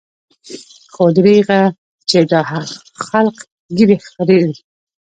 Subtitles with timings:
[0.93, 1.59] خو درېغه
[2.09, 2.41] چې دا
[3.07, 3.37] خلق
[3.75, 4.51] ږيرې خريي.